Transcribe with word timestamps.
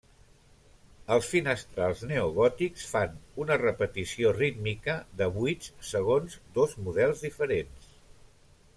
Els 1.15 1.27
finestrals 1.33 2.01
neogòtics 2.11 2.87
fan 2.93 3.13
una 3.45 3.59
repetició 3.63 4.33
rítmica 4.41 4.99
de 5.23 5.31
buits 5.39 5.71
segons 5.93 6.43
dos 6.61 6.79
models 6.89 7.27
diferents. 7.29 7.91